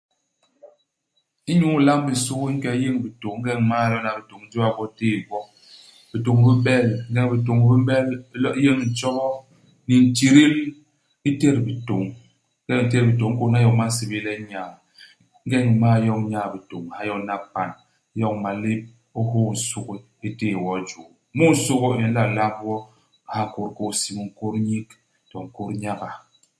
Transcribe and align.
Inyu 1.51 1.67
ilamb 1.79 2.05
nsugi 2.13 2.43
u 2.45 2.47
nke 2.55 2.69
u 2.75 2.79
yéñ 2.81 2.95
bitôñ. 3.03 3.33
Ingeñ 3.37 3.59
u 3.73 3.73
m'mal 3.73 3.87
lona 3.93 4.11
bitôñ, 4.17 4.41
u 4.43 4.47
jôa 4.53 4.67
gwo, 4.75 4.83
u 4.89 4.93
téé 4.97 5.17
gwo. 5.27 5.39
Bitôñ 6.11 6.37
bi 6.45 6.53
bel. 6.65 6.87
Ingeñ 7.07 7.27
bitôñ 7.33 7.57
bi 7.69 7.75
m'bel, 7.81 8.07
u 8.33 8.35
lo 8.43 8.49
u 8.53 8.59
yéñ 8.65 8.77
ntjobo 8.89 9.27
ni 9.87 9.95
ntidil. 10.07 10.53
U 11.27 11.29
tét 11.39 11.57
bitôñ. 11.67 12.03
Ingeñ 12.67 12.79
u 12.81 12.85
ntét 12.87 13.03
bitôñ, 13.09 13.29
u 13.31 13.33
nkôhna 13.35 13.57
iyom 13.61 13.75
ba 13.79 13.85
nsébél 13.89 14.23
le 14.25 14.33
nyaa. 14.49 14.71
Ingeñ 15.43 15.63
u 15.69 15.71
m'mal 15.75 16.01
yoñ 16.09 16.21
nyaa-bitôñ 16.31 16.83
u 16.87 16.91
ha 16.95 17.01
yo 17.07 17.13
hana 17.17 17.35
i 17.39 17.45
pan, 17.53 17.69
u 18.13 18.15
yoñ 18.21 18.35
malép, 18.43 18.81
u 19.17 19.19
hôô 19.29 19.45
nsugi. 19.55 19.97
U 20.25 20.29
téé 20.37 20.55
wo 20.63 20.71
i 20.81 20.83
juu. 20.89 21.07
Mu 21.35 21.43
insugi 21.53 21.87
u, 21.89 21.93
u 22.03 22.07
nla 22.07 22.23
lamb 22.37 22.57
wo, 22.67 22.75
u 22.83 22.85
ha 23.33 23.39
nkôt 23.47 23.69
u 23.69 23.73
kôy-hisi, 23.77 24.09
nkôt 24.27 24.53
u 24.57 24.61
nyik, 24.67 24.89
to 25.29 25.37
nkôt 25.45 25.67
u 25.71 25.73
nyaga. 25.83 26.09